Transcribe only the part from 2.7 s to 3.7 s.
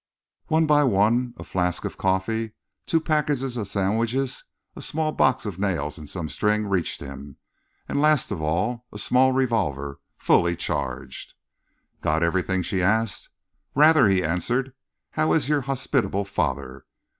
two packets of